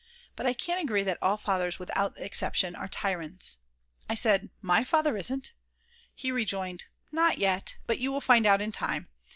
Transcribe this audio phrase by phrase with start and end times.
[0.35, 3.57] But I can't agree that all fathers without exception are tyrants.
[4.09, 5.53] I said: "My Father isn't!"
[6.15, 9.09] He rejoined: "Not yet, but you will find out in time.